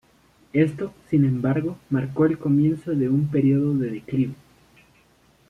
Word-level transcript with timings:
Esto, 0.53 0.95
sin 1.11 1.25
embargo, 1.25 1.77
marcó 1.91 2.25
el 2.25 2.39
comienzo 2.39 2.89
de 2.89 3.07
un 3.07 3.27
período 3.27 3.75
de 3.75 3.91
declive. 3.91 4.33